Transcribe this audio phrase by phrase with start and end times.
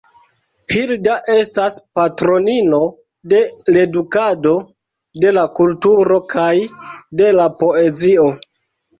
[0.75, 2.79] Hilda estas patronino
[3.33, 3.41] de
[3.75, 4.53] l’edukado,
[5.25, 6.49] de la kulturo kaj
[7.21, 8.25] de la poezio.